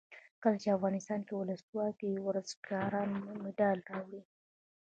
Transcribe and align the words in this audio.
کله 0.41 0.57
چې 0.61 0.75
افغانستان 0.77 1.19
کې 1.27 1.33
ولسواکي 1.35 2.07
وي 2.11 2.19
ورزشکاران 2.27 3.09
مډال 3.43 3.77
راوړي. 3.89 4.21